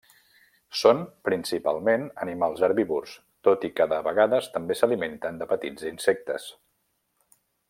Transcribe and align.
Són 0.77 1.01
principalment 1.27 2.07
animals 2.25 2.65
herbívors, 2.69 3.13
tot 3.49 3.69
i 3.71 3.73
que, 3.81 3.89
de 3.95 4.01
vegades, 4.11 4.51
també 4.57 4.81
s'alimenten 4.81 5.41
de 5.43 5.53
petits 5.53 5.89
insectes. 5.95 6.53